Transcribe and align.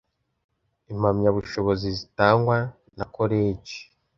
impamyabushobozi 0.91 1.87
zitangwa 1.97 2.57
na 2.97 3.05
koleji 3.15 3.77